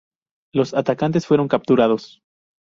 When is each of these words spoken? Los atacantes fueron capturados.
Los 0.51 0.73
atacantes 0.73 1.27
fueron 1.27 1.47
capturados. 1.47 2.23